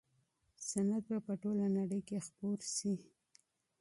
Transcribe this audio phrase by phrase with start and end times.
[0.69, 2.93] صنعت به په ټوله نړۍ کي خپور سي.